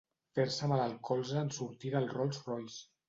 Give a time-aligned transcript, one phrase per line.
[0.37, 2.81] Fer-se mal al colze en sortir del Rolls Royce.